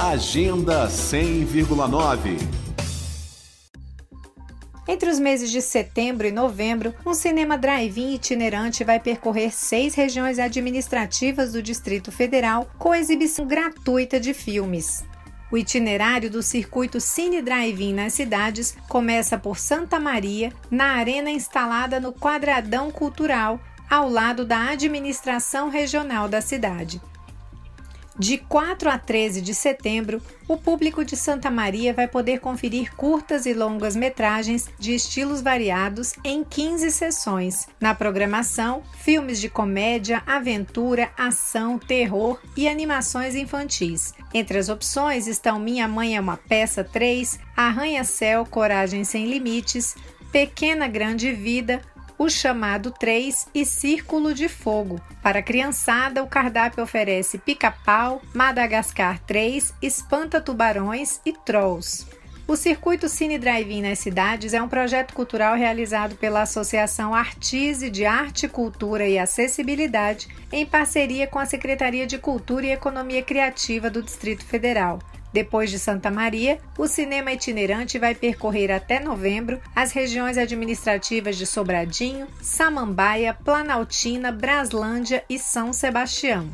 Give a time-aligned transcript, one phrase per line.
[0.00, 2.38] Agenda 100,9
[4.88, 10.40] entre os meses de setembro e novembro, um cinema drive-in itinerante vai percorrer seis regiões
[10.40, 15.04] administrativas do Distrito Federal com exibição gratuita de filmes.
[15.52, 22.00] O itinerário do circuito Cine Drive-In nas cidades começa por Santa Maria, na arena instalada
[22.00, 27.00] no Quadradão Cultural, ao lado da administração regional da cidade.
[28.18, 33.46] De 4 a 13 de setembro, o público de Santa Maria vai poder conferir curtas
[33.46, 37.66] e longas metragens de estilos variados em 15 sessões.
[37.80, 44.12] Na programação, filmes de comédia, aventura, ação, terror e animações infantis.
[44.34, 49.96] Entre as opções estão Minha Mãe é uma Peça 3, Arranha-Céu Coragem Sem Limites,
[50.30, 51.82] Pequena Grande Vida,
[52.22, 55.00] o chamado 3 e Círculo de Fogo.
[55.20, 62.06] Para a criançada, o cardápio oferece pica-pau, Madagascar 3, espanta-tubarões e trolls.
[62.46, 68.04] O Circuito Cine Drive-In nas cidades é um projeto cultural realizado pela Associação Artise de
[68.04, 74.00] Arte, Cultura e Acessibilidade, em parceria com a Secretaria de Cultura e Economia Criativa do
[74.00, 75.00] Distrito Federal.
[75.32, 81.46] Depois de Santa Maria, o cinema itinerante vai percorrer até novembro as regiões administrativas de
[81.46, 86.50] Sobradinho, Samambaia, Planaltina, Braslândia e São Sebastião.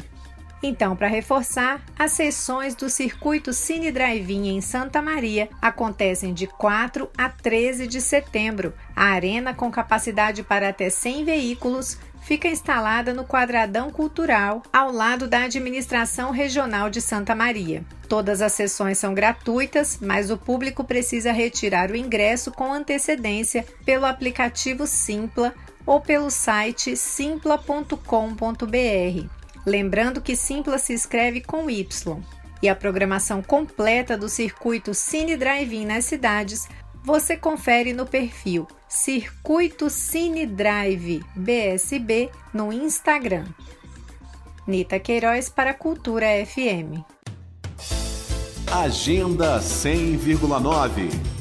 [0.62, 7.08] Então, para reforçar, as sessões do Circuito Cine Drive-In em Santa Maria acontecem de 4
[7.16, 8.74] a 13 de setembro.
[8.94, 15.28] A arena, com capacidade para até 100 veículos, fica instalada no Quadradão Cultural, ao lado
[15.28, 17.84] da Administração Regional de Santa Maria.
[18.08, 24.06] Todas as sessões são gratuitas, mas o público precisa retirar o ingresso com antecedência pelo
[24.06, 25.54] aplicativo Simpla
[25.86, 29.37] ou pelo site simpla.com.br.
[29.68, 32.16] Lembrando que Simpla se escreve com Y.
[32.62, 36.66] E a programação completa do circuito Cine Drive-In nas cidades
[37.04, 43.44] você confere no perfil Circuito Cine Drive BSB no Instagram.
[44.66, 47.04] Nita Queiroz para Cultura FM.
[48.72, 51.37] Agenda 100,9